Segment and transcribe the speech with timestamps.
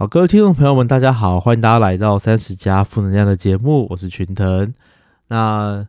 [0.00, 4.72] 好，各位听众朋友们，大家好，欢迎大家来到三十加负能量的节目，我是群腾。
[5.28, 5.86] 那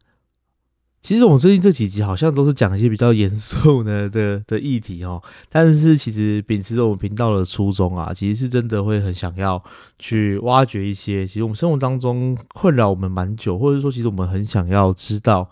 [1.00, 9.64] 其实我们最近这几集好像都是讲一些比较严肃 的的的议题哦，但是其实秉持着我们频道的初衷啊，其实是真的会很想要
[9.98, 15.50] 去挖掘一些，其实我们生活当中困扰我们蛮久，或者说其实我们很想要知道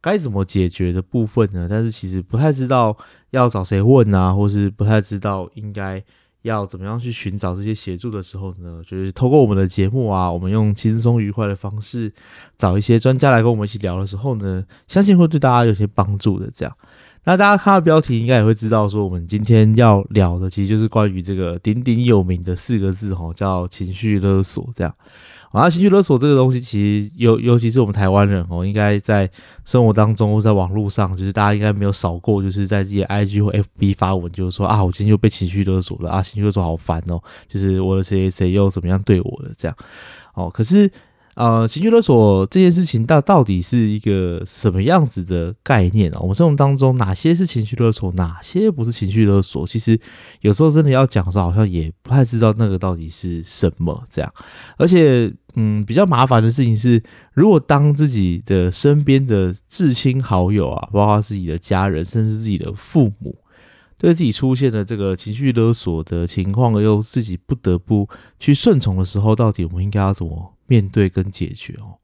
[0.00, 2.96] 该怎么解决的部分呢，但是其实不太知道
[3.30, 6.02] 要找谁问啊，或是不太知道应该。
[6.42, 8.82] 要怎么样去寻找这些协助的时候呢？
[8.86, 12.12] 就是透过我们的节目啊，我们用轻松愉快的方式
[12.56, 16.50] 找一些专家来跟我们一起聊的时候呢，相信会对大家有些帮助的。
[16.54, 16.76] 这样，
[17.24, 24.68] 那大家看到标题应该也会知道，说我们今天要聊的其实就是关于这个鼎鼎有名的四个字哈，叫情绪勒索。
[24.74, 24.94] 这样。
[25.50, 29.28] 啊，情绪勒索这个东西，其实尤尤其是我们台湾人哦，应该在
[29.64, 39.76] 生活当中或在网络上，就是大家应该没有少过，就是在自己的 IG 或 FB 发文，就是说啊，我今天又被情绪勒索了啊，情绪勒索好烦哦，就是我的谁谁谁又怎么样对我的这样，
[40.34, 40.90] 哦，可是。
[41.40, 46.18] 呃，情绪勒索这件事情到到底是一个什么样子的概念啊？
[46.20, 49.66] 我们生活当中哪些是情绪勒索，哪些不是情绪勒索？
[49.66, 49.98] 其实
[50.42, 54.30] 有时候真的要讲的时候，好像也不太知道那个到底是什么这样。
[54.76, 63.34] 而且，嗯，比较麻烦的事情是，如果当自己的身边的至亲好友啊，包括自己的家人，甚至自己的父母，
[63.96, 68.06] 对自己出现的这个情绪勒索的情况，又自己不得不
[68.38, 70.54] 去顺从的时候，到底我们应该要怎么？
[70.70, 71.98] 面对跟解决哦，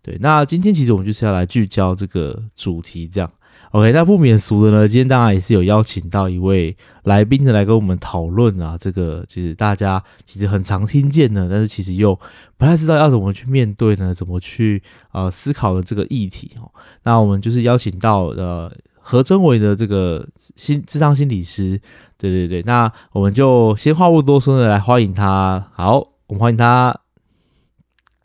[0.00, 3.28] 对，那今天其实我们就是要来聚焦这个主题，这样
[3.72, 12.14] ，OK，那不免俗的呢，今天当然也是有邀请到一位来宾的来跟我们讨论啊，这个其实大家其实很常听见的，但是其实又
[12.56, 16.70] 不太知道要怎么去面对呢，怎么去呃思考的这个议题哦。
[17.02, 18.70] 那我们就是邀请到呃
[19.00, 21.80] 何真伟的这个心智商心理师，
[22.16, 25.98] 对对对，那我们就先话不多说的来欢迎他，好，
[26.28, 27.03] 我们欢迎他。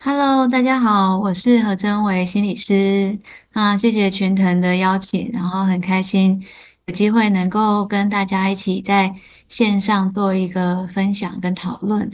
[0.01, 3.19] Hello，大家好，我是何真伟心理师。
[3.51, 6.41] 那谢谢群腾的邀请，然后很开心
[6.85, 9.13] 有机会能够跟大家一起在
[9.49, 12.09] 线上做一个分享跟讨论。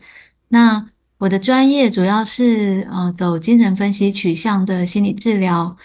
[0.47, 5.77] 那我的专业主要是呃走精神分析取向的心理治疗。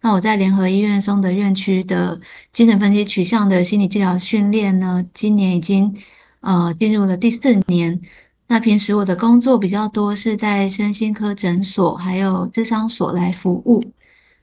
[0.00, 2.20] 那我在联合医院松德院区的
[2.52, 5.92] 精神分析取向的心理治疗训练呢，今年已经
[6.40, 8.00] 呃进入了第四年。
[8.48, 13.84] 那平时我的工作比较多，是在身心科诊所还有智商所来服务。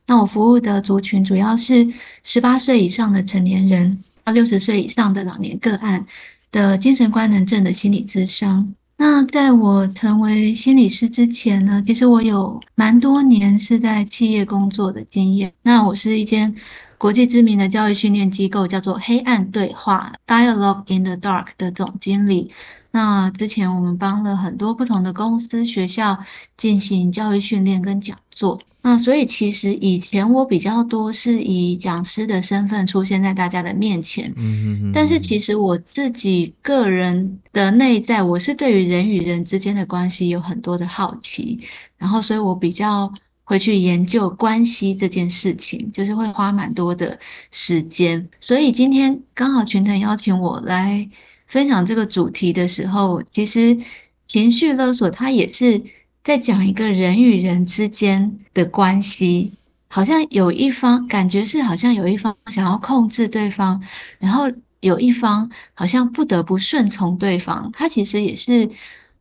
[0.05, 6.05] 那我服务的族群主要是十八岁以上的成年人到六十岁以上的老年个案
[6.51, 8.71] 的精神官能症的心理咨商。
[8.97, 15.51] 那在我成为心理师之前呢，其实我有蛮多年是在企业工作的经验。
[15.63, 16.55] 那我是一间
[16.97, 22.51] 国际知名的教育训练机构，叫做黑暗对话 （Dialogue in the Dark） 的总经理。
[22.95, 26.17] 那之前我们帮了很多不同的公司、学校
[26.55, 28.57] 进行教育训练跟讲座。
[28.81, 34.33] 那所以其实以前我比较多是以讲师的身份出现在大家的面前。
[34.37, 41.59] 嗯但是其实我自己个人的内在，我是对于人与人之间的关系有很多的好奇。
[41.97, 43.11] 然后，所以我比较
[43.43, 47.19] 会去研究关系这件事情，就是会花蛮多的
[47.51, 48.25] 时间。
[48.39, 51.09] 所以今天刚好群腾邀请我来。
[51.55, 53.77] 分享这个主题的时候，其实
[54.27, 55.81] 情绪勒索它也是
[56.21, 59.53] 在讲一个人与人之间的关系，
[59.87, 63.81] 好像有一方感觉是好像有一方想要控制对方，
[64.19, 64.51] 然后
[64.81, 68.69] 有一方好像不得不顺从对方，它其实也是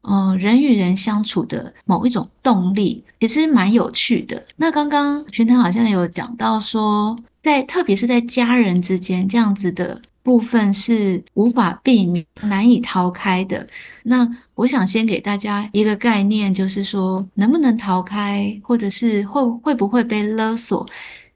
[0.03, 4.45] 嗯人与人相处的某一种动力，其实蛮有趣的。
[4.57, 10.03] 那刚刚群腾好像有讲到说，在特别是在家人之间这样子的。
[10.25, 13.69] 部分是无法避免、难以逃开的。
[14.03, 20.89] 那我想先给大家一个概念，就是说能不能逃开，或者是会会不会被勒索，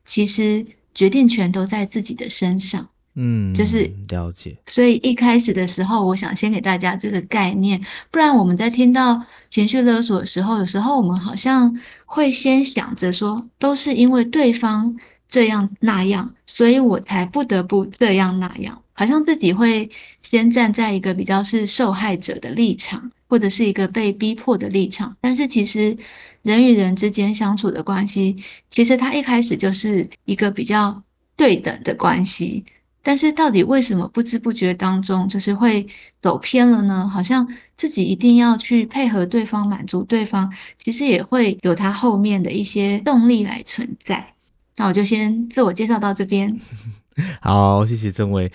[0.06, 2.88] 其实决定权都在自己的身上。
[3.14, 4.56] 嗯，就是了解。
[4.66, 7.78] 所以一开始的时候，我想先给大家这个概念，
[8.10, 14.96] 不然我们在听到情绪勒索的时候，有时候我们好像会先想着说，都是因为对方。
[15.28, 19.90] 这样那样，所以我才不得不这样那样，好像自己会
[20.22, 25.14] 先站在一个比较是受害者的立场，或者是一个被逼迫的立场。
[25.20, 25.96] 但是其实
[26.42, 28.36] 人与人之间相处的关系，
[28.70, 31.02] 其实它一开始就是一个比较
[31.36, 32.64] 对等的关系。
[33.02, 35.86] 但是到底为什么不知不觉当中就是会
[36.20, 37.08] 走偏了呢？
[37.08, 37.46] 好像
[37.76, 44.34] 自己一定要去配合对方，满足对方，其实也会有它后面的一些动力来存在。
[44.78, 46.58] 那我就先自我介绍到这边。
[47.42, 48.50] 好，谢谢郑伟。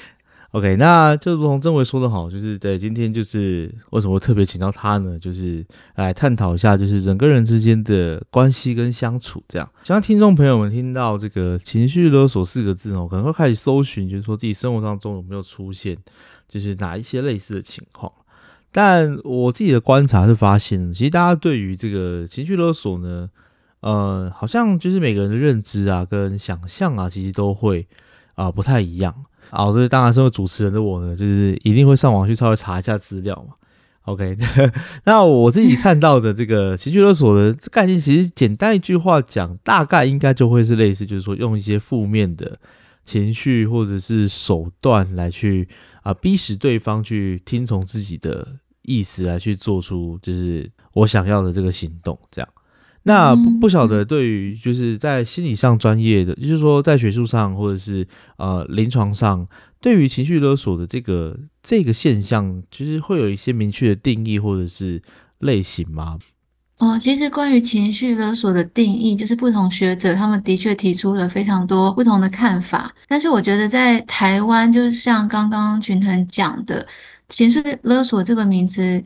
[0.52, 5.18] OK，那就如同曾伟说的好，就是在今天就是为什么特别请到他呢？
[5.18, 5.66] 就是
[5.96, 9.44] 来探讨一下，就是人跟人之间的关系跟相处。
[9.48, 15.98] 这样，像听众朋友们听到这个情绪勒索四个字哦，可能会开始搜寻，就是说自己生活当中有没有出现，
[16.48, 18.12] 就是哪一些类似的情况。
[18.72, 23.28] 但我自己的观察是发现，其实大家对于这个情绪勒索呢，
[23.84, 27.86] 呃，好像就是每个人的认知啊跟想象啊，其实都会
[28.36, 29.14] 啊不太一样。
[29.50, 33.56] 好，这当然身为主持人的我呢，就是一定会上网去稍微查一下资料嘛。
[34.04, 34.38] OK，
[35.04, 42.58] 那我自己看到的这个情绪勒索的概念，其实简单一句话讲，大概应该就会是类似，就是说用一些负面的
[43.04, 45.68] 情绪或者是手段来去
[46.04, 48.48] 啊逼使对方去听从自己的
[48.84, 52.50] 意思来去做出就是我想要的这个行动，这样。
[53.06, 58.08] 那不不晓得对于就是在心理上专业的，就是说在学术上或者是
[58.38, 59.46] 呃临床上，
[59.82, 65.02] 对于情绪勒索的这个这个现象，就是会有一些明确的定义或者是
[65.40, 66.18] 类型吗？
[66.78, 72.94] 哦，其实关于情绪勒索的定义，就是不同学者他们的确提出了非常多不同的看法。
[73.10, 76.88] 但是我觉得在台湾，就是像刚刚群腾讲的，
[77.28, 79.04] 情绪勒索这个名词。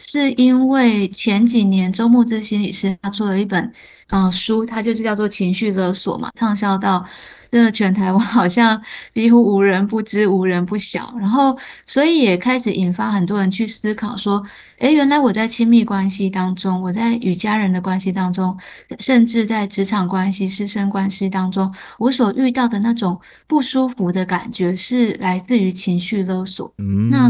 [0.00, 3.72] 是因为前几年周牧之心理师他出了一本
[4.08, 7.04] 嗯书，它就是叫做情绪勒索嘛，畅销到。
[7.52, 8.80] 真的，全台湾 好像
[9.12, 11.12] 几乎无人不知、无人不晓。
[11.18, 14.40] 然后，所以也开始引发很多人去思考说：，
[14.78, 18.56] 诶，原来我在亲密关系当中，我在与家人的关系当中，
[19.00, 26.72] 甚至在职场关系、师生关系当中，我所遇到的那种不舒服的感觉，是来自于情绪勒索。
[27.10, 27.28] 那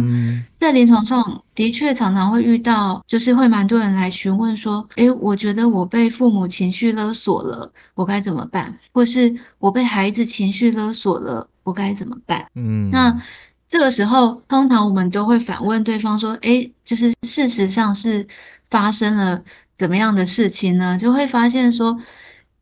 [0.61, 8.79] 在临床上的确常常会遇到，就是会蛮多人来询问说：，诶，我觉得我被父母情绪勒索了，我该怎么办？
[8.93, 12.47] 或是我被孩子情绪勒索了，我该怎么办？
[12.55, 13.19] 嗯，那
[13.67, 18.27] 这个时候，通常我们都会反问对方说：“诶，就是事实上是
[18.71, 19.43] 发生了
[19.79, 21.99] 怎么样的事情呢？”就会发现说：“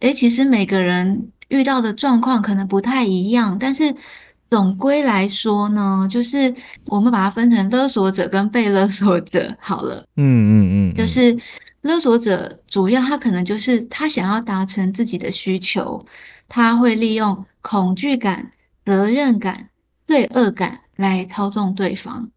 [0.01, 3.93] 诶，其实每个人遇到的状况可能不太一样，但是
[4.51, 6.55] 总归来说呢，就是
[6.87, 11.37] 我们把它分成勒索者跟被勒索者好了。”嗯嗯嗯，就是。
[11.83, 16.05] 勒索者主要他可能就是他想要达成自己的需求，
[16.49, 18.51] 他会利用恐惧感、
[18.85, 19.69] 责任感、
[20.05, 22.29] 罪恶感来操纵对方。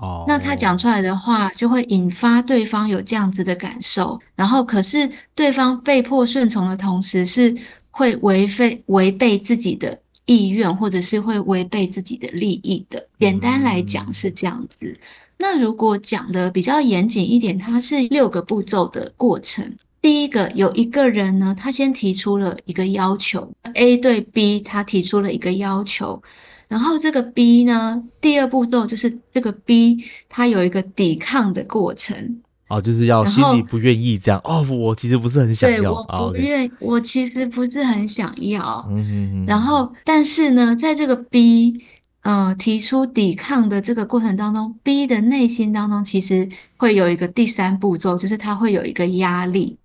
[0.00, 7.52] 哦，那他讲出来的话就会引发对方有这样子的感受，然后可是对方被迫顺从的同时，是
[7.90, 13.08] 会违背违背自己的意愿，或者是会违背自己的利益的。
[13.18, 14.98] 简单来讲是这样子。
[15.36, 19.76] 那如果讲的比较严谨一点，它是六个步骤的过程。
[20.00, 26.22] 第一个，有一个人呢，他先提出了一个要求，A 对 B，他提出了一个要求，
[26.68, 32.42] 然后这个 B 呢，第二步骤就是这个 B 他有一个抵抗的过程。
[32.68, 34.40] 哦，就是要心里不愿意这样。
[34.44, 35.78] 哦，我其实不是很想要。
[35.78, 38.86] 对，我不愿，我其实不是很想要。
[38.88, 39.46] 嗯嗯嗯。
[39.46, 41.82] 然后，但是呢，在这个 B。
[42.24, 49.76] 呃，提出抵抗的这个过程当中，B 的内心当中其实会有一个第三步骤，就是他会有一个压力，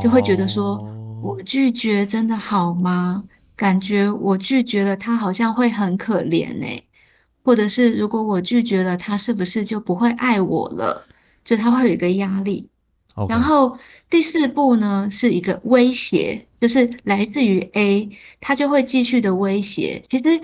[0.00, 0.80] 就会觉得说，
[1.20, 3.24] 我拒绝真的好吗？
[3.56, 6.66] 感觉我拒绝了他好像会很可怜呢，
[7.42, 11.04] 或者是如果我拒绝了他，是不是就不会爱我了？
[11.44, 12.68] 就他会有一个压力。
[13.28, 20.02] 然后第四步呢，是一个威胁，就是来自于 A，他就会继续的威胁。
[20.08, 20.40] 其实。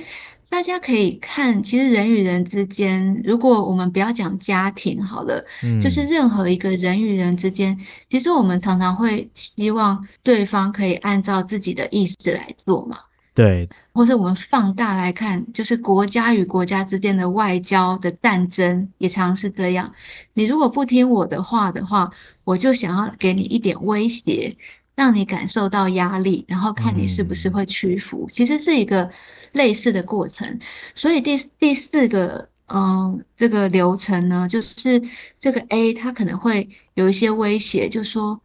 [0.50, 7.78] 大家可以看，其实人与人之间，如果我们不要讲家庭好了，嗯，就是任何一个人与人之间，
[8.10, 12.98] 其实我们常常会希望对方可以按照自己的意思来做嘛，
[13.34, 19.92] 对，或是我们放大来看，就是国家与国家之间的外交的战争也常是这样。
[20.34, 22.10] 你如果不听我的话的话，
[22.44, 24.56] 我就想要给你一点威胁，
[24.94, 28.28] 让你感受到压力，然后看你是不是会屈服。
[28.30, 29.10] 其实是一个。
[29.54, 30.60] 类似的过程，
[30.94, 35.02] 所以第第四个，嗯，这个流程呢，就是
[35.40, 38.40] 这个 A 他可能会有一些威胁，就说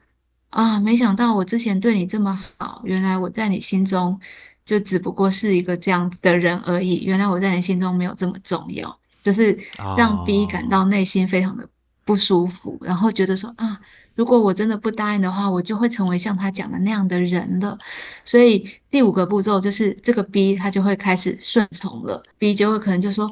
[0.50, 4.20] 啊，没想到我之前对你这么好，原来我在你心中
[4.66, 9.58] 就只不过是一个这样子的人而已，原来我在你心中没有这么重要，就是
[9.98, 11.68] 让 B 感到内心非常的
[12.04, 13.80] 不舒服，然后觉得说啊。
[14.16, 17.78] 如果我真的不答应的话，我就会成为像他讲的那样的人了。
[18.24, 23.30] 所以第五个步骤就是这个 B 他就会开始顺从了，B 就会可能就说：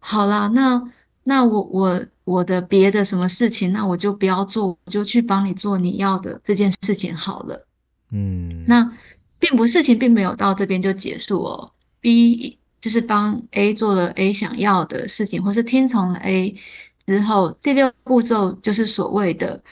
[0.00, 0.82] 好啦，那
[1.22, 7.68] 那我我我的别的什么事情，那我就不要做，我就去帮你做你要的这件事情好了。
[8.10, 8.90] 嗯，那
[9.44, 11.70] 并不事情并没有到这边就结束哦。
[12.00, 16.54] B 就是帮 A 做了 A 想要的事情，或是听从了 A
[17.06, 19.62] 之后，第六步骤就是所谓的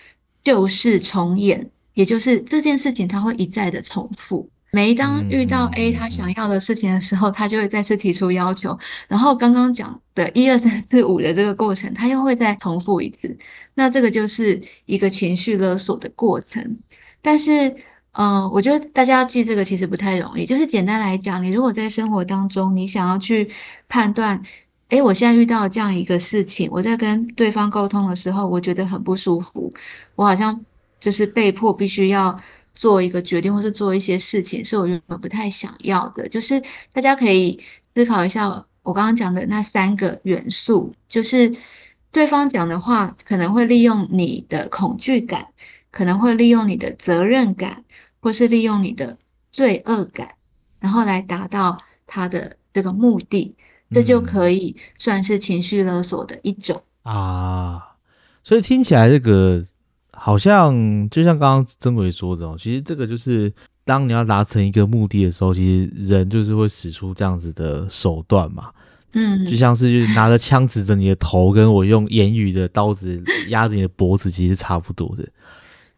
[0.43, 4.47] 旧事重演，也就是这件事情它会一再的重复。
[4.75, 13.37] 每当遇到 A 他想要的事情的时候，他就会再次提出要求，然后刚刚讲的一二三四五的这个过程，他又会再重复一次。
[13.75, 16.79] 那这个就是一个情绪勒索的过程。
[17.21, 17.76] 但是，
[18.12, 20.47] 嗯，我觉得大家要记这个其实不太容易。
[20.47, 23.50] 就是简单来讲，你如果在生活当中，你想要去
[23.88, 24.42] 判断，
[24.88, 29.73] 诶，我现在遇到这样一个事情，我在跟对方沟通的时候，我觉得很不舒服，
[30.14, 30.64] 我好像
[31.00, 32.38] 就是被迫必须要。
[32.75, 36.26] 做一个决定，或是做一些事情，是我原本不太想要的。
[36.26, 36.59] 就是
[36.90, 37.61] 大家可以
[37.95, 38.49] 思考一下，
[38.83, 41.54] 我刚刚讲的那三个元素，就是
[42.11, 45.49] 对方讲的话可能会利用你的恐惧感，
[45.90, 47.85] 可能会利用你的责任感，
[48.23, 49.19] 或是利用你的
[49.50, 50.37] 罪恶感，
[50.81, 51.76] 然后来达到
[52.07, 53.55] 他的这个目的，
[53.91, 57.97] 这就可以算是情绪勒索的一种啊。
[58.43, 59.62] 所以听起来这个。
[60.14, 63.52] 好像就像刚刚曾伟说的哦，其实这个就是
[63.83, 68.71] 当你要达成一个目的的时候，其实人就是会使出这样子的手段嘛。
[69.14, 75.26] 嗯，就像是拿着枪指着你的头，跟我用言语的刀子压着你的脖子，其实差不多的。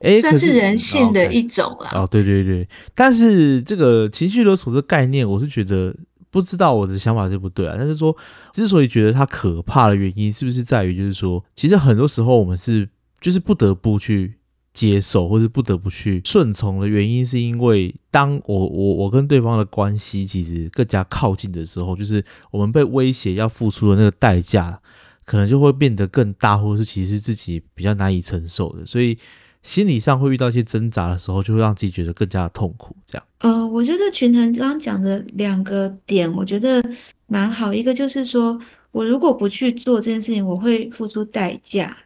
[0.05, 1.91] 哎，算是人性的一种啦。
[1.95, 5.93] 哦，对对对，但是这个情绪勒索这概念，我是觉得
[6.31, 7.75] 不知道我的想法对不对啊。
[7.77, 8.17] 但是说，
[8.53, 12.89] 之所以觉得它可怕的原因，是不是在于就是说，其实很多时候我们是。
[13.21, 14.35] 就是不得不去
[14.75, 24.79] 接受，或是不得不去顺从的原因，是因为当我我我跟对方的关系其实更加靠近的时候，就是我们被威胁要付出的那个代价，
[25.25, 29.17] 可能就会变得更大，或者是其实自己比较难以承受的，所以
[29.65, 32.95] 心理上会遇到一些挣扎的时候，就会让自己觉得更加的痛苦。
[33.07, 36.85] 这样，呃，我觉得群腾刚刚讲的两个点，我觉得
[37.27, 37.75] 蛮好。
[37.75, 38.61] 一个就是说
[38.93, 41.97] 我如果不去做这件事情，我会付出代价。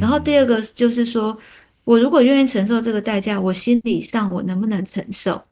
[0.00, 1.36] 然后第二个就是说，
[1.84, 5.42] 我如果愿意承受这个代价，我心理上我能不能承受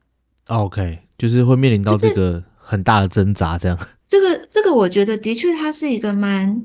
[0.47, 3.79] ？OK，就是会面临到这个很大的挣扎，这样。
[4.09, 6.65] 这个这个，我觉得的确它是一个蛮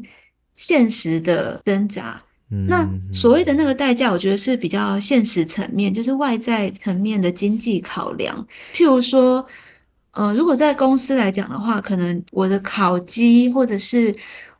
[0.53, 2.21] 现实的挣扎。
[2.49, 8.47] 那所谓的那个代价，我觉得是比较现实层面，就是外在层面的经济考量。
[8.73, 9.45] 譬如说，
[10.11, 14.15] 呃，如果在公司来讲的话，可能我的考绩或者是。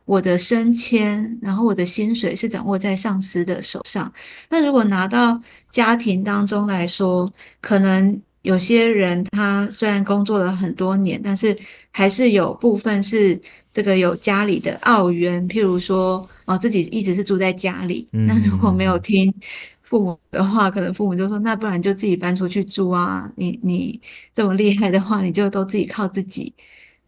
[0.06, 4.12] 我的升迁，然后我的薪水是掌握在上司的手上。
[4.48, 7.28] 那如果拿到家庭当中来说，
[7.60, 11.56] 可能有些人他虽然工作了很多年，但是
[11.90, 13.40] 还是有部分是
[13.72, 19.34] 这个有家里的澳元，譬如说哦自己一直是住在家里，那如果没有听
[19.82, 23.30] 父母的话，可能父母就说那不然就自己搬出去住啊。
[23.36, 24.00] 你你
[24.34, 26.54] 这么厉害的话，你就都自己靠自己。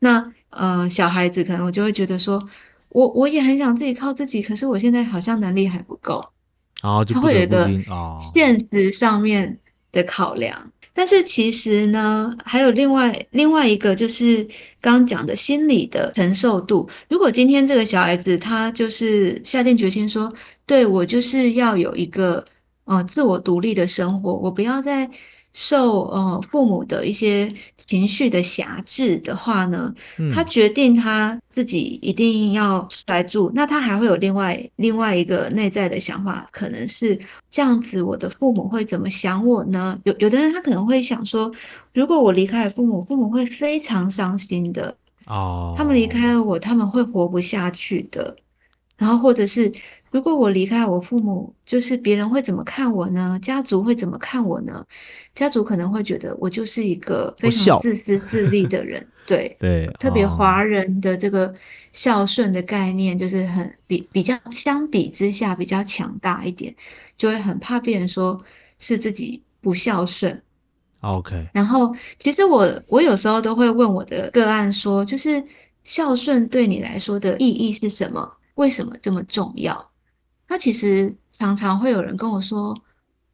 [0.00, 2.47] 那呃小孩子可能我就会觉得说。
[2.90, 6.25] 我我也很想自己靠自己，可是我现在好像能力还不够，
[6.83, 7.68] 然后他会有一个
[8.33, 9.59] 现实上面
[9.92, 10.73] 的考量。
[10.99, 14.43] 但是其实呢，还有另外另外一个，就是
[14.81, 16.88] 刚刚讲的心理的承受度。
[17.09, 20.33] 如果今天这个小孩子他就是下定决心说，
[20.67, 22.45] 对我就是要有一个
[22.85, 25.09] 呃自我独立的生活，我不要再。
[25.52, 29.93] 受呃父母的一些情绪的辖制的话呢，
[30.33, 37.19] 他决定他自己一定要出来住，那他还会有另外另外一个内在的想法，可能是
[37.50, 39.99] 这样子，我的父母会怎么想我呢？
[40.05, 41.50] 有有的人他可能会想说，
[41.93, 44.95] 如果我离开了父母，父母会非常伤心的
[45.26, 48.37] 哦，他们离开了我，他们会活不下去的。
[48.99, 49.73] 然后，或者是
[50.11, 53.38] 如果我离开我父母，就是别人会怎么看我呢？
[53.40, 54.85] 家族会怎么看我呢？
[55.37, 59.07] 家族可能会觉得我就是一个非常自私 自利的人。
[59.25, 61.55] 对对，特别华人的这个
[61.93, 66.75] 孝顺的概念，就是很比比较相比之下比较强大一点，
[67.17, 68.40] 就会很怕别人说
[68.78, 70.43] 是自己不孝顺。
[71.02, 71.47] OK。
[71.52, 75.45] 然后，其实我我有时候都会问我的个案说，就是
[75.85, 78.38] 孝顺对你来说的意义是什么？
[78.59, 79.91] 为什么这么重要？
[80.49, 82.77] 那其实常常会有人跟我说：“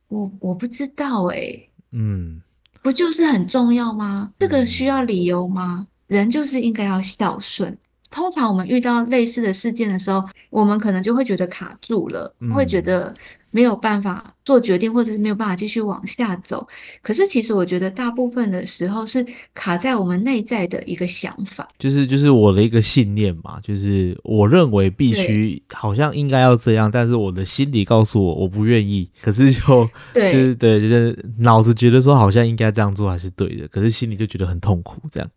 [0.08, 2.42] 我我不知道哎，嗯，
[2.82, 4.32] 不就是很重要吗？
[4.38, 5.86] 这个需要理由吗？
[6.08, 7.76] 人就是应该要孝顺。
[8.10, 13.14] 通常我们遇到类似的事件的时候，我们可能就会觉得卡住了，会觉得。”
[13.54, 16.66] 没有办法做决定，或者是没有办法继续往下走。
[17.02, 29.08] 可是，其实我觉得大部分的时候是卡在我们内在的一个想法，就是就是我的一个信念嘛，就是我认为必须好像应该要这样，但是我的心里告诉我我不愿意。
[29.22, 35.30] 可是就 就是对，就是脑子觉得说好像应该这样做还是对的，可是心里就觉得很痛苦，这样。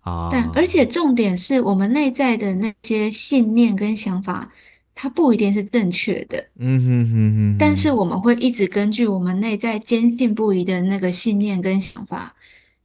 [0.00, 0.30] 啊。
[0.32, 4.50] 但而且重点是我们内在的那些信念跟想法，
[5.00, 6.36] 它不一定是正确的。
[6.58, 12.34] 嗯哼哼哼，但是我们会一直根据我们内在坚信不疑的那个信念跟想法，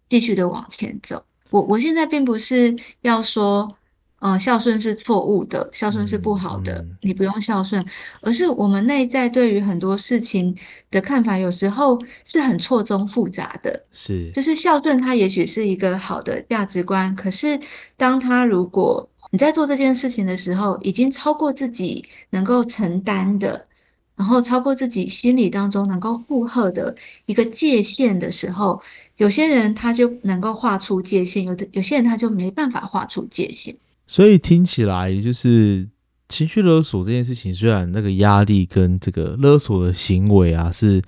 [0.08, 1.22] 继续的往前走。
[1.50, 3.76] 我我现在并不是要说。
[4.20, 7.86] 嗯，孝顺是错误的，孝顺是不好的，你不用孝顺。
[8.22, 10.56] 而是我们内在对于很多事情
[10.90, 13.86] 的看法，有时候是很错综复杂的。
[13.92, 17.60] 是，就是孝顺，它也许是一个好的价值观，可是
[17.98, 23.68] 当它如果你在做这件事情的时候，已经超过自己能够承担的，
[24.16, 28.82] 然后超过自己心理当中能够负荷的一个界限的时候，
[29.18, 33.76] 有些人他就能够画出界限，有的有些人他就没办法画出界限。
[34.08, 35.86] 所以听起来就是
[36.30, 41.02] 情绪勒索这件事情，虽然那个压力跟这个勒索的行为啊是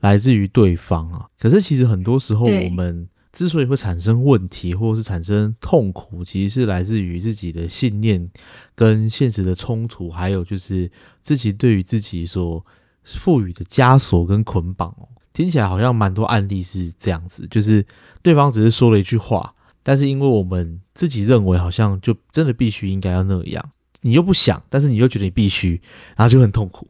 [0.00, 8.28] 来自于对方啊，可是其实很多时候我们之所以会产生问题或者是产生痛苦，其实是来自于自己的信念
[8.74, 10.90] 跟现实的冲突，还有就是
[11.22, 12.64] 自己对于自己所
[13.04, 15.08] 赋予的枷锁跟捆绑哦。
[15.32, 17.86] 听起来好像蛮多案例是这样子，就是
[18.20, 19.54] 对方只是说了一句话。
[19.82, 23.70] 但是因为我们自己认为好像就真的必须应该要那样，
[24.02, 25.80] 你又不想，但是你又觉得你必须，
[26.16, 26.86] 然后就很痛苦。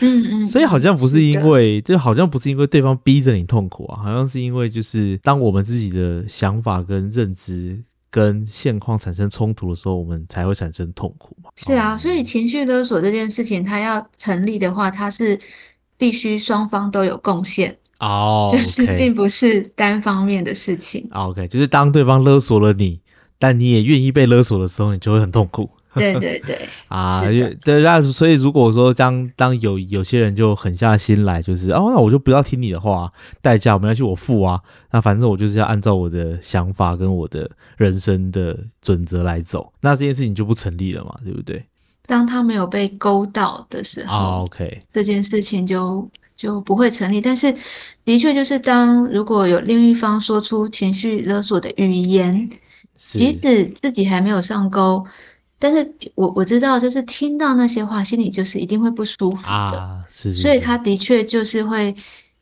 [0.00, 11.50] 嗯嗯，所以好像不是因为，就好像不是因为对方逼着你痛苦啊，好像是因为就是当我们自己的想法跟认知跟现况产生冲突的时候，我们才会产生痛苦嘛。
[11.56, 15.38] 是啊，所以情绪勒索这件事情，它要成立的话，它是
[15.96, 17.76] 必须双方都有贡献。
[18.00, 21.08] 哦，就是并不是单方面的事情。
[21.10, 23.00] OK，就是当对方勒索了你，
[23.40, 25.68] 但你也愿意被勒索的时候，你就会很痛苦。
[26.00, 27.20] 对对对，啊，
[27.62, 33.12] 对，那所以如果说当当有有些人就狠下心来，就是哦，那我就不要听你的话，
[33.42, 34.60] 代价没关系，我付啊。
[34.90, 41.64] 那反正我就是要按照我的想法跟我的人生的准则来走，那这件事情就不成立了嘛，对不对？
[42.06, 46.08] 当他没有被勾到的时候，OK，这件事情就。
[46.38, 47.52] 就不会成立，但是
[48.04, 52.48] 的确就是当如果有另一方说出情绪勒索的语言，
[52.96, 55.04] 即使自己还没有上钩，
[55.58, 61.94] 但是我我知道就是听到那些话，心里就是一定会不舒服的，是，所以他的确就是会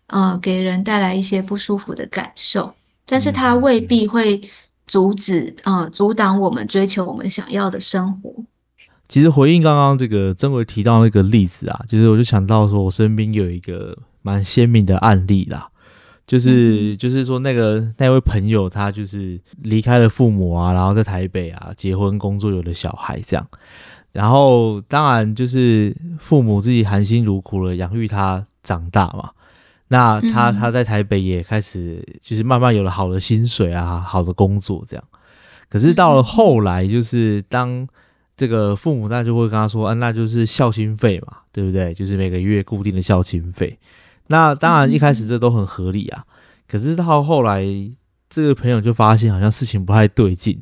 [0.08, 2.74] 呃给人带来一些不舒服的感受，
[3.06, 4.40] 但是他未必会
[4.86, 8.34] 阻止呃阻挡我们追求我们想要的生活。
[9.08, 15.68] 其实回应刚刚这个曾伟提到那个例子啊，就是我就想到说，我身边有一个蛮鲜明的案例啦，
[16.26, 23.46] 就是就是说那个那位朋友他就是离开了父母啊，然后在台北啊结婚工作有了小孩这样，
[24.12, 29.30] 然后当然就是父母自己含辛茹苦了养育他长大嘛，
[29.88, 35.04] 那他他在台北也开始就是慢慢有了好的薪水啊，好的工作这样，
[35.68, 37.88] 可是到了后来就是当。
[38.38, 41.94] 这个父母那就会跟他说：“啊，那就是孝心费嘛，对不对？
[41.94, 43.78] 就是每个月固定的孝心费。
[44.28, 46.24] 那当然一开始这都很合理啊。
[46.68, 47.64] 可是到后来，
[48.28, 50.60] 这个朋友就发现好像事情不太对劲，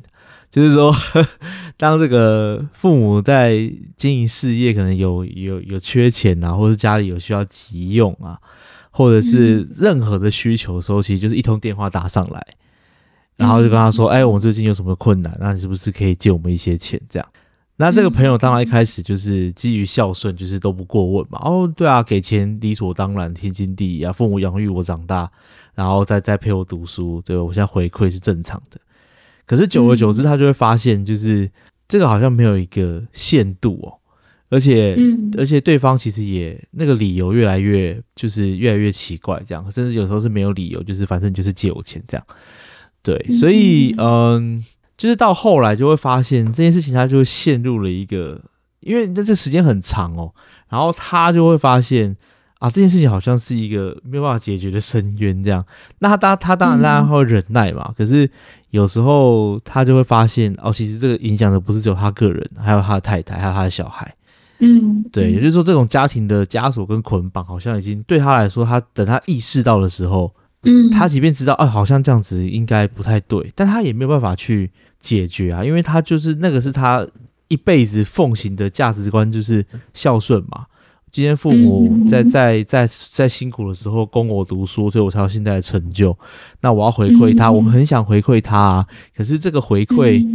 [0.51, 0.95] 就是说，
[1.77, 8.39] 当这个父母在经营事业，可能有有有缺钱啊，或是家里有需要急用啊，
[8.91, 12.45] 或者是任何的需求的时候，其实就是一通电话打上来，
[13.35, 15.35] 然后就跟他说：‘哎，我们最近有什么困难？
[15.39, 17.27] 那你是不是可以借我们一些钱？’这样。”
[17.77, 21.37] 那这个朋友当然一开始就是基于孝顺，就是都不过问嘛。
[21.43, 24.13] 哦，对啊，给钱理所当然，天经地义啊。
[24.13, 25.29] 父母养育我长大，
[25.73, 28.79] 然后再再陪我读书，对我现在回馈是正常的。
[29.45, 31.51] 可是久而久之，他就会发现，就是
[31.85, 33.99] 这个好像没有一个限度哦，
[34.49, 34.95] 而且，
[35.37, 42.25] 而且对方其实也那个理由越来越就是越来越奇怪，这样，甚至有时候是没有理由，就是反正就是借我钱这样。
[43.03, 44.63] 对，所以，嗯。
[44.97, 48.41] 就是到后来就会发现这件事情，他就会陷入了一个，
[48.79, 50.33] 因为这这时间很长哦，
[50.69, 52.15] 然后他就会发现
[52.59, 55.65] 啊，这件事情好像是一个没有办法解决的深渊这样。
[55.99, 58.29] 那他当他当然当然会忍耐嘛，可是
[58.69, 64.15] 有时候他就会发现哦，其实这个影响的不是只有他个人，还有他的太太，还有他的小孩。
[64.59, 70.33] 嗯，对，也就是说，这种家庭的枷锁跟捆绑，好像已经对他来说，他等他意识到的时候。
[70.65, 77.05] 嗯，他即便知道，哎，好像这样子应该不太对，但他也没有办法去解决啊，因为他就是那个是他
[77.47, 80.65] 一辈子奉行的价值观，就是孝顺嘛。
[81.11, 86.17] 今天父母在在在在辛苦的时候供我读书，所以我才有现在的成就。
[86.61, 90.25] 那我要回馈他，我很想回馈他啊，可是这个回馈。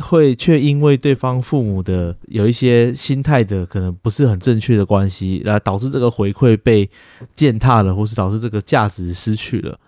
[0.00, 6.88] 会却因为对方父母的有一些心态的可能不是很正确的关系，来导致这个回馈被
[7.34, 9.78] 践踏了，或是导致这个价值失去了。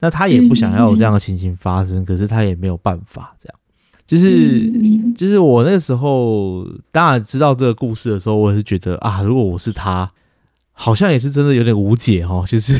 [0.00, 3.58] 那他也不想要有这样的情形发生，可是他也没有办法，这样
[4.06, 4.70] 就是
[5.14, 10.10] 就是我那时候当然知道这个故事的时候，我也是觉得啊，如果我是他，
[10.72, 12.74] 好像也是真的有点无解哦，就是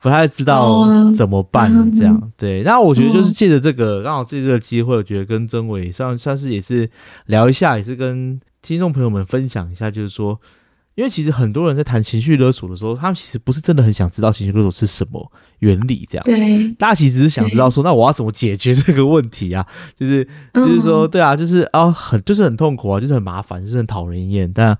[0.00, 2.32] 不太知道怎么办这样。
[2.36, 6.88] 对，那我觉得就是借着这个刚好借这个机会，我觉得跟曾伟算算是也是
[7.26, 10.40] 聊一下，也是跟听众朋友们分享一下，就是说。
[10.96, 16.24] 因为其实很多人在谈情绪勒索的时候，他们其实不是真的很想知道情绪勒索是什么原理，这样。
[16.24, 16.72] 对。
[16.78, 19.66] 大家其实是想知道说，那我要怎么解决这个问题啊？
[19.94, 24.50] 就是，就是说，对啊，就是啊，很，就是很痛苦啊，就是很麻烦，就是很讨人厌。
[24.50, 24.74] 但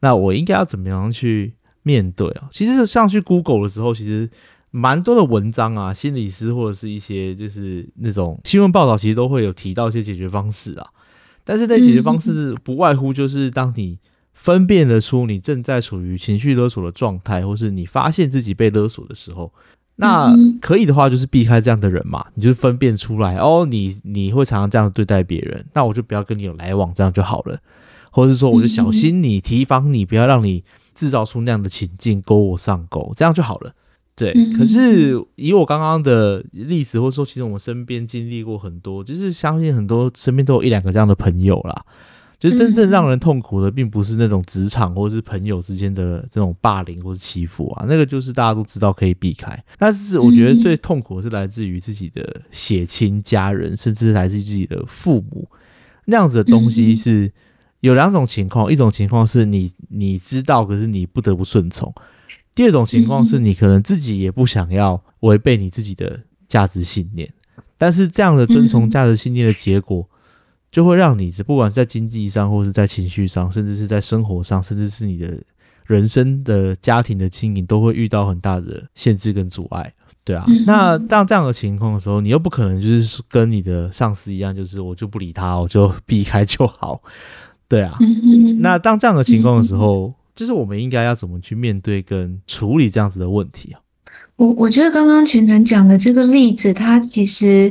[0.00, 1.54] 那我应该要怎么样去
[1.84, 2.48] 面对啊？
[2.50, 4.28] 其实上去 Google 的时候，其实
[4.70, 10.86] 蛮多的文章啊，心理师或者是一些就是那种新闻报道，其实都会有提到一些解决方式啊。
[11.44, 13.98] 但是，那解决方式不外乎就是当你。
[14.32, 19.52] 分辨得出你正在处于情绪勒索的状态，或是你发现自己被勒索的时候，
[19.96, 27.58] 那可以的话就是避开这样的人嘛，你就分辨出来哦，你你会常常这样对待别人，那我就不要跟你有来往，这样就好了，
[28.10, 33.74] 或者是说我就小心你，提防你，不要让你制造出那样的情境勾我上钩，这样就好了。
[34.20, 41.84] 对，可是以我刚刚的例子，或者说其实我们身边经历过很多，就是相信很多身边都有一两个这样的朋友啦。
[42.38, 49.62] 就是真正让人痛苦的，并不是那种职场或者是朋友之间的这种霸凌或是欺负啊，那个就是大家都知道可以避开。
[49.76, 55.46] 但是我觉得最痛苦的是来自于自己的血亲家人，甚至是来自于自己的父母
[56.06, 56.94] 那样子的东西。
[56.94, 57.30] 是
[57.80, 61.92] 有两种情况，一种情况是你你知道，可是你不得不顺从；
[62.54, 67.32] 第二种情况是你可能自己也不想要违背你自己的价值信念，
[67.78, 70.08] 但是这样的遵从价值信念的结果。
[70.72, 75.36] 就会让你不管是在经济上，或是在情绪上，甚至是在生活上，甚至是你的
[75.84, 80.46] 人生的家庭的经营，都会遇到很大的限制跟阻碍，对啊。
[80.68, 87.02] 那当这样的情况的时候，你又不可能就是跟你的上司一样，就是我就不理他，我就避开就好，
[87.66, 87.98] 对啊。
[88.60, 93.80] 那当这样的情况的时候，就是我们应该要怎么去面对跟处理这样子的问题啊？
[94.36, 97.70] 我我觉得刚刚群团讲的这个例子，它其实。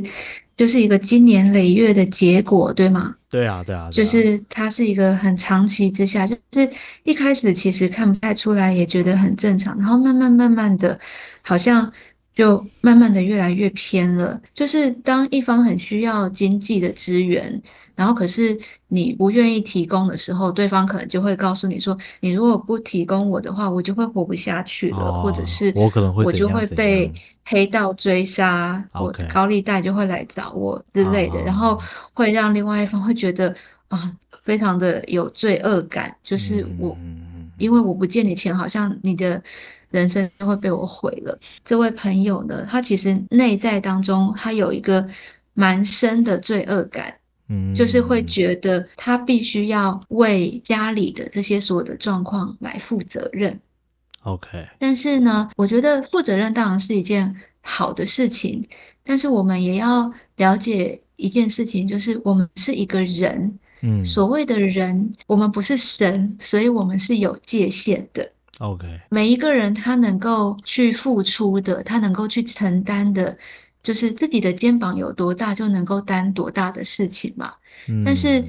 [0.56, 3.14] 就是一个经年累月的结果，对吗？
[3.30, 6.70] 对啊，对啊，就是它是一个很长期之下，就是
[7.04, 11.00] 一开始其实看不太出来，也觉得很正常，然后慢慢慢慢的，
[11.40, 11.90] 好像
[12.30, 14.38] 就慢慢的越来越偏了。
[14.52, 17.62] 就是当一方很需要经济的资源。
[18.00, 18.58] 然后，可是
[18.88, 27.12] 你不愿意提供的时候，对方可能就会告诉你说：“你如果不提供我的话，我就会活不下去了，或者是我可能会我就会被
[27.44, 31.78] 黑道追杀，我高利贷就会来找我之类的，然后
[32.14, 33.54] 会让另外一方会觉得
[33.88, 34.10] 啊，
[34.44, 36.96] 非常的有罪恶感，就是我
[37.58, 39.42] 因为我不借你钱，好像你的
[39.90, 41.38] 人生就会被我毁了。
[41.62, 45.06] 这位朋友呢，他其实内在当中他有一个
[45.52, 47.14] 蛮深的罪恶感。
[47.74, 53.58] 就是会觉得他必须要为家里的这些所有的状况来负责任。
[54.22, 58.66] OK，但是呢，我觉得负责任当然是一件好的事情，
[59.02, 63.58] 但是我们也要了解一件事情，就是我们是一个人。
[63.82, 68.30] 嗯，所谓的人，我们不是神，所以我们是有界限的。
[68.58, 73.36] OK，每一个人他能够去付出的，他能够去承担的。
[73.82, 77.54] 就是自己的肩膀有多大，就能够担多大的事情嘛。
[78.04, 78.44] 但是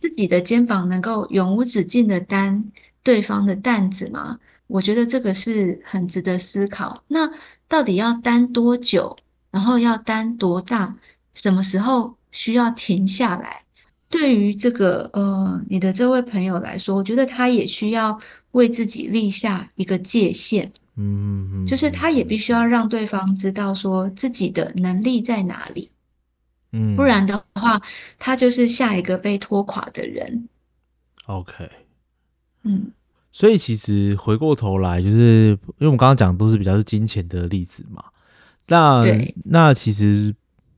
[0.00, 2.64] 自己的肩膀能够永无止境的担
[3.02, 4.38] 对方的担子吗？
[4.66, 7.02] 我觉得这个是很值得思考。
[7.08, 7.30] 那
[7.68, 9.16] 到底要担多久？
[9.50, 10.96] 然后要担多大？
[11.34, 13.62] 什么时候需要停下来？
[14.08, 18.18] 对于这个呃，你的这位朋友来说，我觉得他也需要
[18.52, 20.72] 为自己立下一个界限。
[21.00, 25.90] 嗯，就是他也必须要让对方知道说自己的能力在哪里，
[26.72, 27.80] 嗯，不然的话，
[28.18, 30.48] 他就是下一个被拖垮的人。
[31.26, 31.70] OK，
[32.64, 32.90] 嗯，
[33.32, 38.04] 所以其实回过头来，就是因为我们刚刚讲都是比较是金钱的例子嘛，
[38.68, 39.02] 那
[39.44, 40.34] 那其实。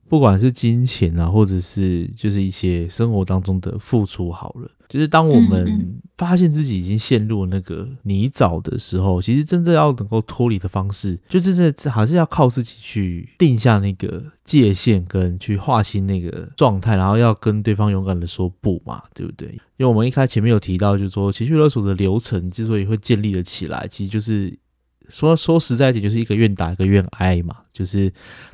[0.09, 19.47] 不管是金钱啊，或者是就是一些生活当中的付出，好了，就是当我们发现自己已经陷入那个泥沼的时候，其实真正要能够脱离的方式，就真正还是要靠自己去定下那个界限，跟去划清那个状态，然后要跟对方勇敢的说不嘛，对不对？
[19.77, 24.55] 因为我们一开前面有提到，就是说情绪勒索的流程之所以会建立了起来，其实就是。
[25.09, 28.11] 说说实在一点，就是一个愿打一个愿挨嘛，就是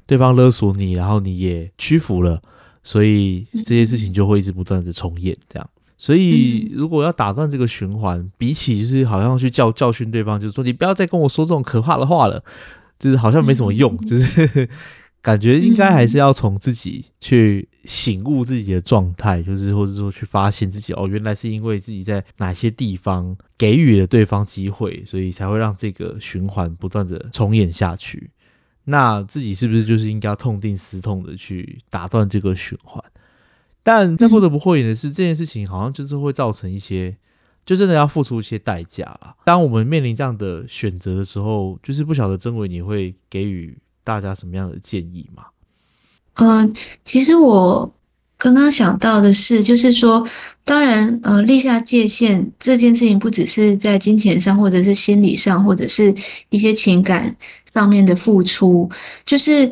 [0.08, 2.42] 对方勒索你，然后你也屈服了，
[2.82, 5.70] 所以这些事情就会一直不断的重演，这样。
[6.02, 12.42] 所以如果要打断这个循环，比起就是好像去教教训对方，就是说你不要再跟我说这种可怕的话了，
[12.98, 14.70] 就是好像没什么用，就是
[15.22, 28.32] 感觉应该还是要从自己去醒悟自己的状态，就是或者说去发现自己哦，原来是因为自己在哪些地方给予了对方机会，所以才会让这个循环不断的重演下去。
[28.86, 33.04] 那自己是不是就是应该痛定思痛的去打断这个循环？
[33.92, 37.18] 但在不得不讳言的是，这件事情好像就是会造成一些，
[37.66, 39.36] 就真的要付出一些代价了。
[39.46, 45.46] 当我们面临这样的选择的时候，就是不晓得曾伟你会给予大家什么样的建议吗？
[46.36, 46.72] 嗯，
[47.04, 47.92] 其实我
[48.38, 50.30] 刚刚想到的是，就是说，
[50.64, 56.14] 当然，呃，立下界限这件事情，不只是在金钱上，或者是心理上，或者是
[56.50, 57.36] 一些情感。
[57.72, 58.90] 上面的付出，
[59.28, 59.72] 就是，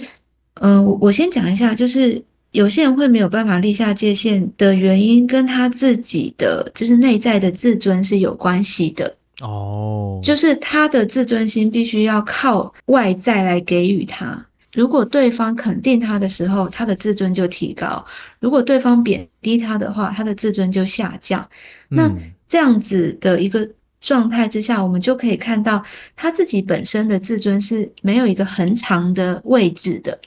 [0.53, 9.15] 呃，我先讲一下，就是有些人会没有办法立下界限的原因，跟他自己的就是内在的自尊是有关系的。
[9.41, 14.45] 哦，就是他的自尊心必须要靠外在来给予他。
[14.73, 18.03] 如果对方肯定他的时候，他的自尊就提高；
[18.39, 21.47] 如果对方贬低他的话，他的自尊就下降。
[21.89, 22.11] 那
[22.47, 23.69] 这样子的一个。
[23.99, 25.83] 状态之下，我们就可以看到
[26.15, 30.17] 他自己本身的自尊是没有一个很长的位置的。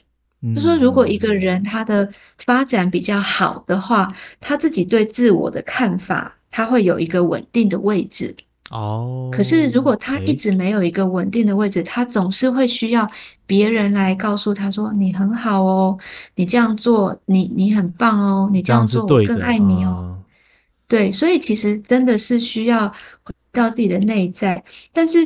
[0.55, 2.09] 就说如果一个人他的
[2.45, 8.35] 发展比较好的话，他自己对自我的看法，他会有一个稳定的位置。
[8.69, 9.29] 哦。
[9.31, 13.09] 可是如果他一直没有一个稳定的位置，他总是会需要
[13.45, 15.97] 别人来告诉他说：“你很好哦，
[16.35, 20.17] 你这样做，你你很棒哦，你这样做我更爱你哦。”
[20.87, 22.87] 对，所以其实真的是需要
[23.23, 23.33] 回。
[23.53, 25.19] 到自己的内在，但是，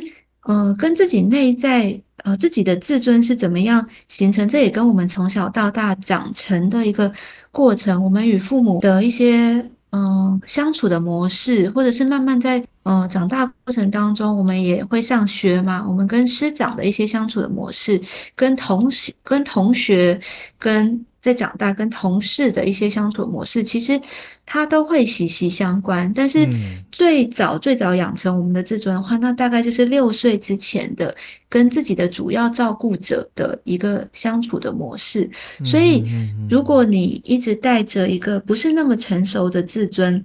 [0.46, 4.46] 呃，跟自己内在，呃，自己的自尊是怎么样形成？
[4.48, 7.12] 这也跟我们从小到大长成的一个
[7.52, 18.00] 过程，我们与父母的一些，嗯，相处的模式，或者是慢慢在，呃，长大过程当中，我们也会上学嘛，我们跟师长的一些相处的模式，
[18.34, 20.20] 跟同学、跟同学、
[20.58, 21.04] 跟。
[21.26, 24.00] 在长大跟同事的一些相处模式，其实
[24.46, 26.12] 它都会息息相关。
[26.14, 26.48] 但是
[26.92, 31.12] 最早最早养成我们的自尊的话，那大概就是六岁之前的
[31.48, 35.28] 跟自己的主要照顾者的一个相处的模式。
[35.64, 36.04] 所以，
[36.48, 40.24] 如果你一直带着一个不是那么成熟的自尊，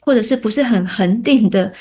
[0.00, 1.72] 或者是不是很恒定的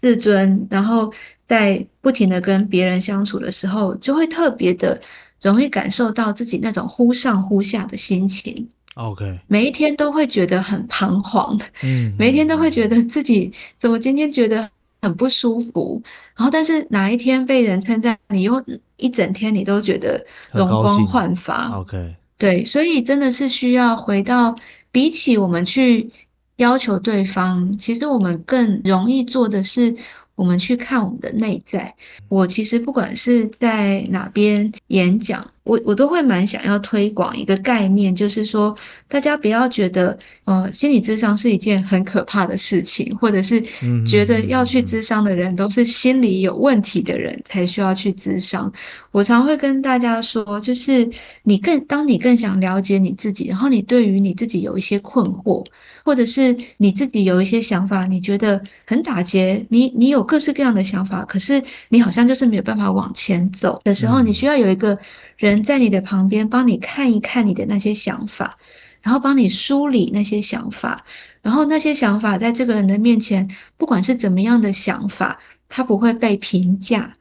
[0.00, 1.12] 自尊，然后
[1.48, 5.00] 在不停的跟别人相处的时候，就会特别的。
[5.42, 8.68] 容易感受到自己那种忽上忽下的心情。
[8.94, 11.58] OK，每一天都会觉得很彷徨。
[11.82, 14.68] 嗯，每一天都会觉得自己怎么今天觉得
[15.02, 16.02] 很不舒服。
[16.34, 18.64] 然后，但是哪一天被人称赞，你又
[18.96, 21.68] 一整天你都觉得容光焕发。
[21.78, 24.56] OK，对，所以真的是需要回到，
[24.90, 26.10] 比起我们去
[26.56, 29.94] 要求对方，其实我们更容易做的是。
[30.36, 31.94] 我们去看我们的内在。
[32.28, 38.74] 我其实不管是在哪边演讲，我我都会蛮想要推广一个概念，就是说
[39.08, 43.62] 大家不要觉得，呃，心理智商是一件很可怕的事情，或者是
[44.06, 48.72] 觉得要去智商的人都是心理有问题的人才需要去智商。
[49.10, 51.08] 我常会跟大家说，就是
[51.42, 55.64] 你更当你更想了解你自己，然后你对于你自己有一些困惑。
[56.04, 64.96] 或者是你自己有一些想法，你觉得很打结，你你有各式各样的想法，可是你好像就是没有办法往前走的时候，你需要有一个
[65.36, 68.56] 人在你的旁边帮你看一看你的那些想法，
[69.02, 71.04] 然后帮你梳理那些想法，
[71.42, 77.14] 然后那些想法在这个人的面前，不管是怎么样的想法，他不会被评价。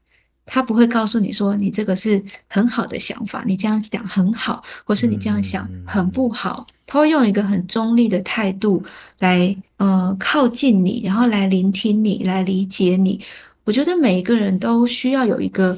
[0.47, 6.67] 他不会告诉你说你这个是很好的想法，你这样想很好，或是你这样想很不好。
[6.86, 8.84] 他会用一个很中立的态度
[9.17, 13.19] 来呃靠近你，然后来聆听你，来理解你。
[13.63, 15.75] 我觉得每一个人都需要有一个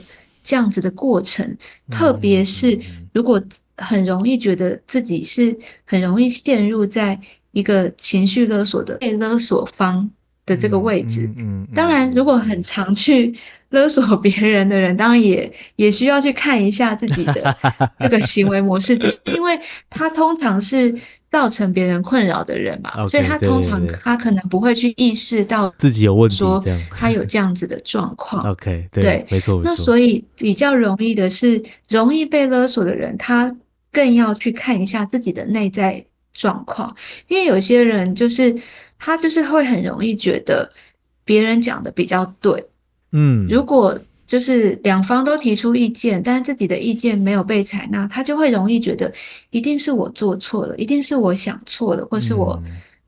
[0.48, 1.58] 这样子的过程，
[1.92, 2.80] 特别是
[3.14, 3.44] 如果
[3.76, 7.20] 很容易觉得自己是很容易陷入在
[7.52, 10.10] 一个情绪勒索的被勒索方
[10.46, 11.30] 的这个位置。
[11.38, 13.36] 嗯，当然，如果很常去。
[13.70, 17.54] 勒索别人的人，当然也也需要去看一下自己的
[18.00, 20.96] 这个行为模式，就是因为他通常是
[21.30, 28.44] 造成别人困扰的人嘛，所以他通常他可能不会去意识到自己有问题，说他有这样子的状况。
[28.50, 33.54] OK，对，没错，那所以比较容易的是，容易被勒索的人，他
[33.92, 36.96] 更要去看一下自己的内在状况，
[37.28, 38.56] 因为有些人就是
[38.98, 40.72] 他就是会很容易觉得
[41.26, 42.66] 别人讲的比较对。
[43.12, 49.12] 嗯，如果就是两方都提出意见，但是自己的意见没有被采纳，他就会容易觉得
[49.50, 52.62] 一定是我做错了，一定是我想错了，或是我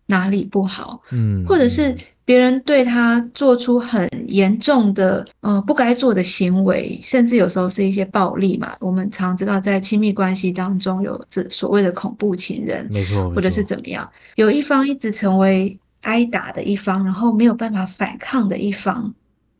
[0.08, 8.76] 哪里不好，嗯，或者是别人对他做出很严重的呃不该做的行为，甚至有时候是一些暴力嘛。
[8.80, 19.14] 我们常知道，在亲密关系当中有这所谓的恐怖情人，没错，或者是怎么样，有一方一直成为挨打的一方，然后没有办法反抗的一方，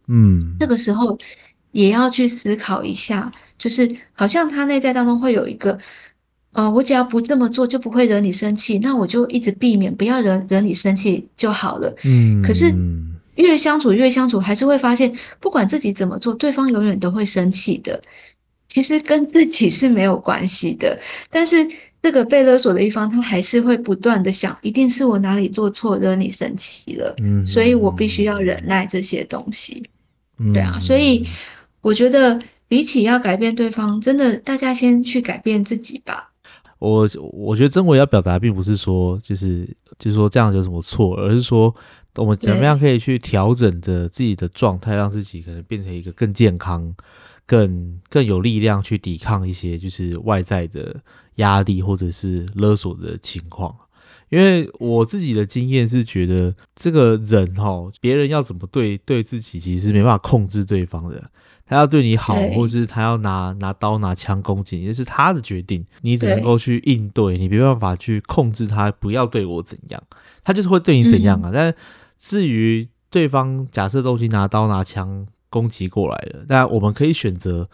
[0.08, 1.18] 嗯，这个时候
[1.72, 5.78] 也要去思考一下，就是好像他内在当中会有一个。
[6.52, 8.80] 呃，我只要不这么做，就不会惹你生气。
[8.80, 11.96] 那我就一直避免，不要惹惹你生气就好了。
[12.04, 12.74] 嗯，可是
[13.36, 18.02] 越相处越相处，还是会发现，不管自己怎么做，对方永远都会生气的。
[18.68, 21.56] 其实跟自己是没有关系的，但是
[22.02, 27.16] 这个被勒索的一方，他还是会不断的想，一定是我哪里做错惹你生气了。
[27.20, 29.88] 嗯，所以我必须要忍耐这些东西。
[30.52, 31.28] 对啊，所以
[31.82, 36.32] 我觉得比起要改变对方，真的大家先去改变自己吧。
[36.80, 39.66] 我我觉得真我要表达，并不是说就是
[39.98, 41.74] 就是说这样有什么错，而是说
[42.16, 46.96] 我们怎么样可以去调整着自己的状态，让自己可能变成一个更健康、
[47.46, 50.96] 更更有力量去抵抗一些就是外在的
[51.36, 53.76] 压力或者是勒索的情况。
[54.30, 61.30] 因为我自己的经验是觉得，这个人哈，别人要怎么对对自己，其实没办法控制对方的。
[61.70, 70.02] 他要对你好，或是他要拿拿刀拿枪攻击你，这是他的决定，你只能够去应对，你没办法去控制他不要对我怎样，
[70.44, 71.52] 他就是会对你怎样啊。
[71.54, 71.72] 但
[72.18, 77.70] 至于对方假设都已经拿刀拿枪攻击过来了，但我们可以选择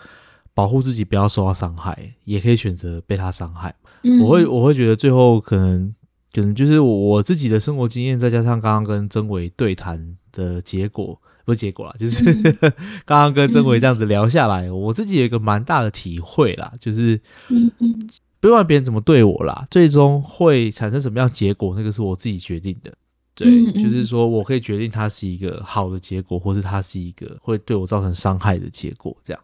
[0.54, 3.74] 保护自己不要受到伤害，也可以选择被他伤害。
[4.22, 5.96] 我会我会觉得最后可能
[6.34, 11.22] 可能就是我自己的生活经验，再加上刚刚跟曾伟对谈的结果。
[11.46, 12.26] 不是结果啦，就是
[13.06, 17.22] 刚刚跟曾伟这样子聊下来，我自己有一个蛮大的体会啦，就是
[18.40, 22.92] 不管别人怎么对我啦，最终会产生什么样结果，那个是我自己决定的。
[23.36, 29.16] 对，就是说我可以决定它是一个好的结果，或是它是一个会对我造成伤害的结果。
[29.24, 29.42] 这样，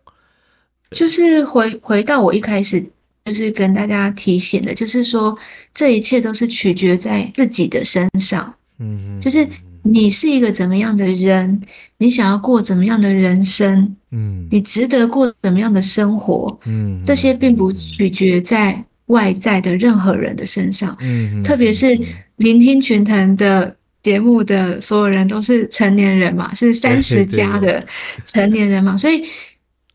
[0.91, 2.83] 就是回回到我一开始
[3.25, 5.37] 就是跟大家提醒的，就是说
[5.73, 8.51] 这一切都是取决在自己的身上。
[8.79, 9.47] 嗯，就是。
[9.83, 11.61] 你是一个怎么样的人？
[11.97, 13.95] 你想要过怎么样的人生？
[14.11, 16.57] 嗯，你值得过怎么样的生活？
[16.65, 20.95] 嗯，这些并不取决在外在的任何人的身上。
[20.99, 21.97] 嗯，特别是
[22.37, 27.85] 聆听群腾的节目的所有人都是成年人嘛，是三十加的
[28.25, 29.23] 成年人嘛，所以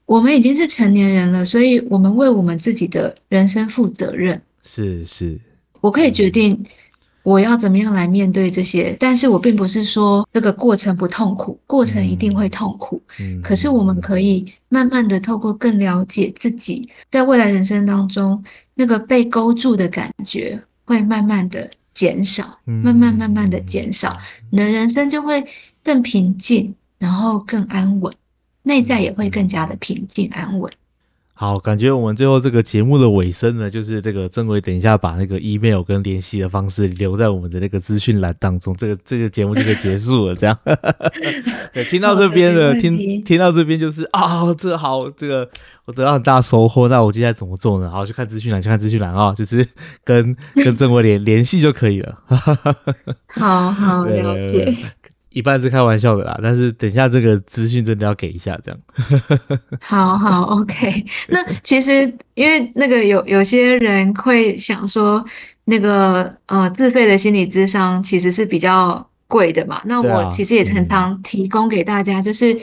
[0.04, 4.40] 我们已经是成年人了，所以我们为我们自己的人生负责任。
[4.64, 5.38] 是是，
[5.80, 6.60] 我可以决定。
[7.26, 8.96] 我要怎么样来面对这些？
[9.00, 13.02] 但是我并不是说这个过程不痛苦，过程一定会痛苦。
[13.18, 18.40] 嗯，可是我们可以慢慢的透过更了解自己，在未来人生当中，
[18.74, 24.16] 那个被勾住的感觉会慢慢的减少，慢慢慢慢的减少，
[24.52, 25.44] 你的人生就会
[25.82, 28.14] 更平静，然后更安稳，
[28.62, 30.72] 内在也会更加的平静安稳。
[31.38, 40.34] 好，感觉我们最后这个节目的尾声呢，就是这个曾伟等一下把那个 email 跟联系的方式留在我们的那个资讯栏当中，这个这个节目就可以结束了。
[40.34, 40.58] 这样，
[41.74, 45.46] 对，听到这边的听听到这边就是啊，这好，这个
[45.84, 46.88] 我得到很大收获。
[46.88, 47.90] 那我接下来怎么做呢？
[47.90, 49.68] 好，去看资讯栏，去看资讯栏啊，就是
[50.04, 52.18] 跟跟曾伟联联系就可以了。
[53.28, 54.74] 好好了解。
[55.36, 58.80] 一半是开玩笑的啦，但是等一下这个资讯真的要给一下，这样。
[59.80, 61.04] 好好，OK。
[61.28, 65.22] 那其实因为那个有有些人会想说，
[65.66, 69.82] 那个呃自费的心理咨商其实是比较贵的嘛。
[69.84, 72.56] 那我其实也很常提供给大家，就是。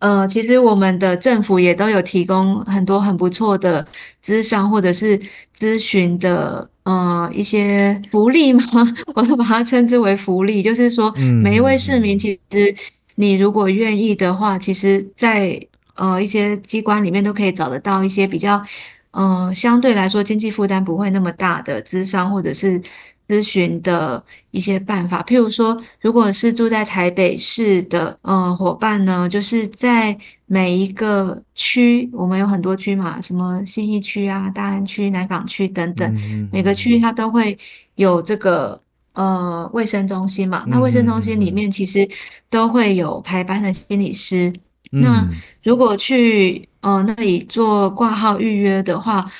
[0.00, 3.86] 呃，其实我们的政府也都有提供很多很不错的
[4.24, 5.20] 咨商或者是
[5.56, 8.62] 咨询的呃一些福利吗，
[9.14, 12.74] 我都把它称之为福利，就是说每一位市民，其实
[13.16, 15.60] 你如果愿意的话，其实在
[15.94, 18.64] 呃一些机关里面都可以找得到一些比较
[19.10, 22.82] 嗯相对来说经济负担不会那么大的咨商或者是。
[23.30, 36.12] 咨询的一些办法，譬如说，如果是住在台北市的呃伙伴呢，就是在每一个区，我们有很多区嘛，什么信义区啊、大安区、南港区等等，
[36.50, 37.56] 每个区它都会
[37.94, 40.64] 有这个呃卫生中心嘛。
[40.66, 42.08] 那卫生中心里面其实
[42.48, 44.52] 都会有排班的心理师。
[44.90, 45.24] 那
[45.62, 49.30] 如果去呃那里做挂号预约的话，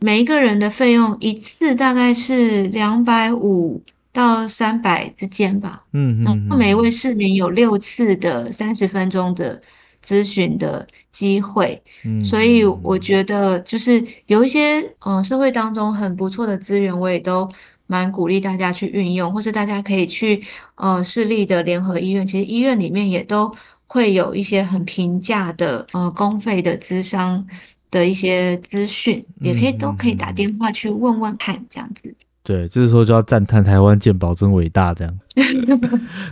[0.00, 3.82] 每一个人的费用一次大概是两百五
[4.12, 5.84] 到三百之间吧。
[5.92, 6.46] 嗯嗯。
[6.48, 9.60] 那每一位市民有六次的三十分钟的
[10.04, 11.82] 咨询的机会。
[12.04, 12.24] 嗯。
[12.24, 17.48] 所以我觉得就是有一些嗯社会当中很不错的资源，我也都
[17.86, 20.42] 蛮鼓励大家去运用，或是大家可以去
[20.76, 23.54] 呃市立的联合医院，其实医院里面也都
[23.86, 27.46] 会有一些很平价的呃公费的咨商
[27.92, 32.12] 的一些资讯，也可以都可以打电话去问问看，这样子。
[32.44, 35.18] 对，这时候就要赞叹台湾健保真伟大，这样。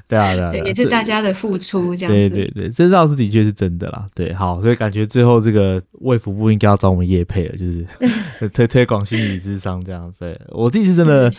[0.09, 2.13] 对啊，对啊，也是大家的付出，这样。
[2.13, 4.05] 对对对，这倒是的确是真的啦。
[4.13, 7.87] 对，好，所以感觉最后这个卫福部应该要找我们叶配了，就是
[8.53, 10.13] 推推广心理智商这样。
[10.19, 11.31] 对我自己是真的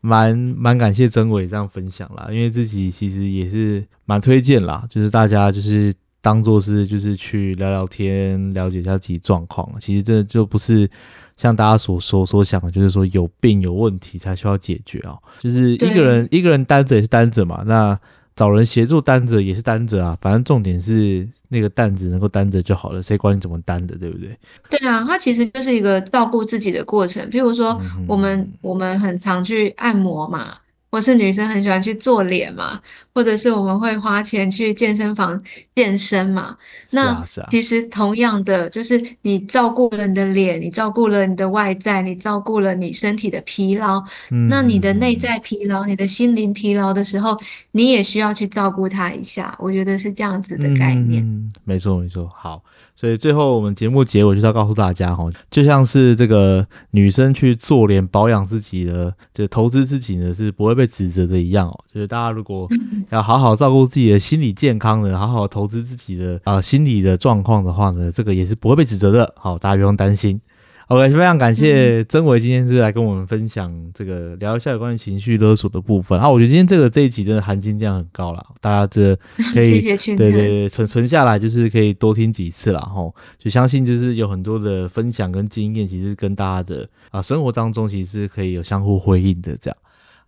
[0.00, 9.68] 蛮蛮感谢曾伟这样分享啦，因为自己其实也是蛮推荐啦，就是大家就是当做是就是去聊聊天，了解一下自己状况。
[9.80, 10.88] 其实这就不是。
[11.36, 15.16] 像大家所说所想的，就是说有病有问题才需要解决啊。
[15.38, 17.98] 就是一个人一个人担着也是担着嘛，那
[18.36, 20.18] 找人协助担着也是担着啊。
[20.20, 24.36] 反正重点是那个担子能够担着就好了，谁管你怎么担的，对不对？
[24.68, 27.26] 对啊，它其实就是一个照顾自己的过程。
[27.30, 30.58] 譬如说，我们我们很常去按摩嘛。
[30.90, 32.80] 或是女生很喜欢去做脸嘛，
[33.14, 35.40] 或者是我们会花钱去健身房
[35.74, 36.56] 健身嘛。
[36.90, 44.02] 那其实同样的，就是你照顾了你的脸，你照顾了你的外在，你照顾了你身体的疲劳。
[44.48, 47.38] 那你的内在疲劳，你的心灵疲劳的时候，
[47.72, 49.56] 你也需要去照顾它一下。
[49.58, 51.24] 我觉得是这样子的概念。
[51.64, 52.28] 没错，没错。
[52.34, 52.62] 好。
[52.96, 61.78] 所以最后我们节目结尾就是要告诉大家哈，就像是这个女生去做脸保养自己的，就投资自己呢是不会被指责的一样哦。
[61.92, 62.66] 就是大家如果
[63.10, 69.34] 要好好照顾自己的心理健康的，好好投资自己的啊心理的状况的话呢，这个也是不会被指责的。
[69.36, 70.40] 好，大家不用担心。
[70.88, 76.18] OK，非常感谢曾维今天是来跟我们分享这个聊一下有关于情绪勒索的部分。
[76.18, 79.14] 啊，我觉得今天这个这一集真的含金量很高了，大家这
[79.54, 83.08] 可以对对对存存下来，就是可以多听几次了哈。
[83.38, 89.76] 就相信就是有很多的分享跟经验，其实跟大家的啊生活当中其实可以有相互回应的这样。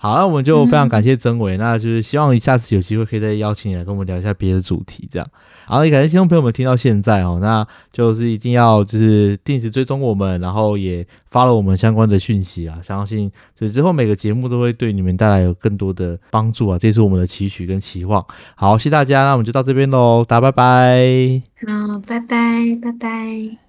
[0.03, 5.29] 好，那我们就非常感谢曾伟，那就是希望你下次有机会可以再邀请你来跟我们聊一下别的主题这样。
[5.65, 18.27] 好，也感谢听众朋友们听到现在哦，那就是一定要就是定时追踪我们，然后也发了我们相关的讯息啊，相信这之后每个节目都会对你们带来有更多的帮助啊，这是我们的期许跟期望。
[18.57, 21.43] 好，谢谢大家，那我们就到这边喽，大家拜拜。
[21.65, 23.62] 好，拜拜，拜拜。